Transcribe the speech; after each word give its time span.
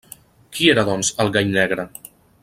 Qui 0.55 0.69
era 0.73 0.85
doncs 0.89 1.11
el 1.25 1.29
Gall 1.35 1.51
Negre. 1.59 1.87